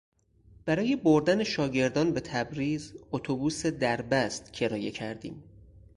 برای 0.65 0.95
بردن 0.95 1.43
شاگردان 1.43 2.13
به 2.13 2.19
تبریز 2.21 2.93
اتوبوس 3.11 3.65
دربست 3.65 4.53
کرایه 4.53 4.91
کردیم. 4.91 5.43